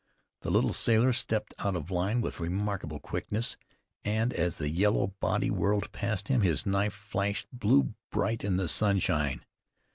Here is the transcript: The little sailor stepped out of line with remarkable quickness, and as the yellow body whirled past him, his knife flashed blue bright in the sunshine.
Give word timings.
The 0.41 0.49
little 0.49 0.73
sailor 0.73 1.13
stepped 1.13 1.53
out 1.59 1.75
of 1.75 1.91
line 1.91 2.21
with 2.21 2.39
remarkable 2.39 2.99
quickness, 2.99 3.55
and 4.03 4.33
as 4.33 4.55
the 4.55 4.67
yellow 4.69 5.13
body 5.19 5.51
whirled 5.51 5.91
past 5.91 6.27
him, 6.27 6.41
his 6.41 6.65
knife 6.65 6.93
flashed 6.95 7.45
blue 7.53 7.93
bright 8.09 8.43
in 8.43 8.57
the 8.57 8.67
sunshine. 8.67 9.45